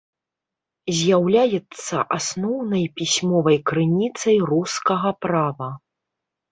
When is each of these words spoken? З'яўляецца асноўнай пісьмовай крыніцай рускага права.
З'яўляецца 0.99 1.95
асноўнай 2.17 2.83
пісьмовай 2.97 3.57
крыніцай 3.71 4.37
рускага 4.55 5.09
права. 5.29 5.75